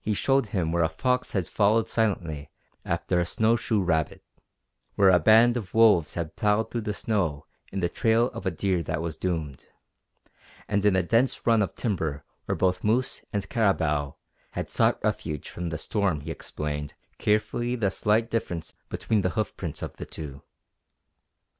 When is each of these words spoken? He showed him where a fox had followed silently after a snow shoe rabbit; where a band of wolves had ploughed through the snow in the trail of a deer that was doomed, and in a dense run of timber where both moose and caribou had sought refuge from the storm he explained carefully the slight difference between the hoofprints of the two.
He 0.00 0.14
showed 0.14 0.50
him 0.50 0.70
where 0.70 0.84
a 0.84 0.88
fox 0.88 1.32
had 1.32 1.48
followed 1.48 1.88
silently 1.88 2.52
after 2.84 3.18
a 3.18 3.26
snow 3.26 3.56
shoe 3.56 3.82
rabbit; 3.82 4.22
where 4.94 5.08
a 5.10 5.18
band 5.18 5.56
of 5.56 5.74
wolves 5.74 6.14
had 6.14 6.36
ploughed 6.36 6.70
through 6.70 6.82
the 6.82 6.94
snow 6.94 7.44
in 7.72 7.80
the 7.80 7.88
trail 7.88 8.28
of 8.28 8.46
a 8.46 8.52
deer 8.52 8.80
that 8.84 9.02
was 9.02 9.16
doomed, 9.16 9.66
and 10.68 10.84
in 10.84 10.94
a 10.94 11.02
dense 11.02 11.48
run 11.48 11.62
of 11.62 11.74
timber 11.74 12.22
where 12.44 12.54
both 12.54 12.84
moose 12.84 13.22
and 13.32 13.48
caribou 13.48 14.12
had 14.52 14.70
sought 14.70 15.02
refuge 15.02 15.48
from 15.48 15.70
the 15.70 15.78
storm 15.78 16.20
he 16.20 16.30
explained 16.30 16.94
carefully 17.18 17.74
the 17.74 17.90
slight 17.90 18.30
difference 18.30 18.72
between 18.88 19.22
the 19.22 19.30
hoofprints 19.30 19.82
of 19.82 19.96
the 19.96 20.06
two. 20.06 20.42